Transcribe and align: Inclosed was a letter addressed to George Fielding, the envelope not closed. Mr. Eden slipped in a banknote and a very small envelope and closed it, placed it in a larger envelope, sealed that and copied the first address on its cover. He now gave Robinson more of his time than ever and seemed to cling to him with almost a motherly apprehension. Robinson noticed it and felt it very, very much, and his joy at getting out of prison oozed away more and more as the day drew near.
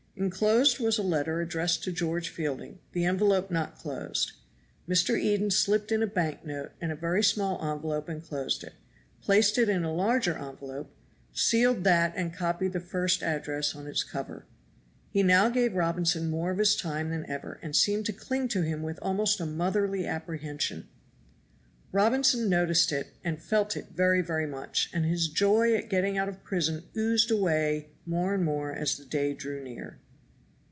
Inclosed 0.17 0.77
was 0.77 0.99
a 0.99 1.03
letter 1.03 1.41
addressed 1.41 1.83
to 1.83 1.91
George 1.91 2.29
Fielding, 2.29 2.77
the 2.91 3.05
envelope 3.05 3.49
not 3.49 3.75
closed. 3.75 4.33
Mr. 4.87 5.17
Eden 5.19 5.49
slipped 5.49 5.91
in 5.91 6.03
a 6.03 6.05
banknote 6.05 6.73
and 6.79 6.91
a 6.91 6.95
very 6.95 7.23
small 7.23 7.57
envelope 7.73 8.07
and 8.07 8.23
closed 8.23 8.63
it, 8.63 8.73
placed 9.23 9.57
it 9.57 9.67
in 9.67 9.83
a 9.83 9.91
larger 9.91 10.37
envelope, 10.37 10.93
sealed 11.33 11.83
that 11.85 12.13
and 12.15 12.35
copied 12.35 12.73
the 12.73 12.79
first 12.79 13.23
address 13.23 13.73
on 13.75 13.87
its 13.87 14.03
cover. 14.03 14.45
He 15.09 15.23
now 15.23 15.49
gave 15.49 15.73
Robinson 15.73 16.29
more 16.29 16.51
of 16.51 16.59
his 16.59 16.75
time 16.75 17.09
than 17.09 17.27
ever 17.27 17.57
and 17.63 17.75
seemed 17.75 18.05
to 18.05 18.13
cling 18.13 18.47
to 18.49 18.61
him 18.61 18.83
with 18.83 18.99
almost 19.01 19.39
a 19.39 19.47
motherly 19.47 20.05
apprehension. 20.05 20.87
Robinson 21.91 22.47
noticed 22.47 22.91
it 22.91 23.07
and 23.23 23.41
felt 23.41 23.75
it 23.75 23.87
very, 23.95 24.21
very 24.21 24.45
much, 24.45 24.87
and 24.93 25.03
his 25.03 25.27
joy 25.27 25.75
at 25.75 25.89
getting 25.89 26.15
out 26.15 26.29
of 26.29 26.43
prison 26.43 26.83
oozed 26.95 27.31
away 27.31 27.89
more 28.05 28.35
and 28.35 28.45
more 28.45 28.71
as 28.71 28.97
the 28.97 29.05
day 29.05 29.33
drew 29.33 29.63
near. 29.63 29.97